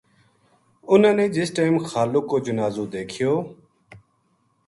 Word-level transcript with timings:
اُنھاں 0.91 1.15
نے 1.17 1.25
جس 1.35 1.49
ٹیم 1.55 1.75
خالق 1.89 2.23
کو 2.29 2.37
جنازو 2.45 2.85
دیکھیو 2.95 3.33